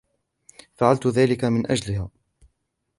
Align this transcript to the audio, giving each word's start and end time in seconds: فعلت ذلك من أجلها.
فعلت 0.75 1.07
ذلك 1.07 1.43
من 1.43 1.71
أجلها. 1.71 2.09